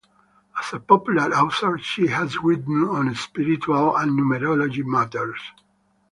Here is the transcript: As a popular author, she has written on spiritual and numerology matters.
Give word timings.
As 0.59 0.73
a 0.73 0.79
popular 0.79 1.31
author, 1.31 1.77
she 1.77 2.07
has 2.07 2.35
written 2.39 2.85
on 2.89 3.13
spiritual 3.13 3.95
and 3.95 4.17
numerology 4.19 4.83
matters. 4.83 5.39